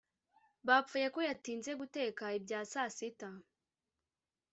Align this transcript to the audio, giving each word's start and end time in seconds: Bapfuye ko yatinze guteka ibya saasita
Bapfuye 0.67 1.07
ko 1.15 1.19
yatinze 1.29 1.71
guteka 1.79 2.23
ibya 2.37 2.59
saasita 2.71 3.29